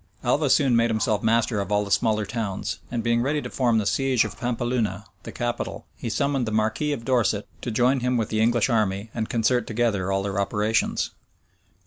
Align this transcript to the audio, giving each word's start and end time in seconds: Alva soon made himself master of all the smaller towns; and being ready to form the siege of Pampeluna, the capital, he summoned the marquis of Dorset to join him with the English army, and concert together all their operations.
Alva 0.23 0.49
soon 0.49 0.75
made 0.75 0.89
himself 0.89 1.21
master 1.21 1.59
of 1.59 1.71
all 1.71 1.85
the 1.85 1.91
smaller 1.91 2.25
towns; 2.25 2.79
and 2.89 3.03
being 3.03 3.21
ready 3.21 3.39
to 3.39 3.51
form 3.51 3.77
the 3.77 3.85
siege 3.85 4.25
of 4.25 4.35
Pampeluna, 4.35 5.05
the 5.21 5.31
capital, 5.31 5.85
he 5.95 6.09
summoned 6.09 6.47
the 6.47 6.51
marquis 6.51 6.91
of 6.91 7.05
Dorset 7.05 7.47
to 7.61 7.69
join 7.69 7.99
him 7.99 8.17
with 8.17 8.29
the 8.29 8.41
English 8.41 8.67
army, 8.67 9.11
and 9.13 9.29
concert 9.29 9.67
together 9.67 10.11
all 10.11 10.23
their 10.23 10.41
operations. 10.41 11.11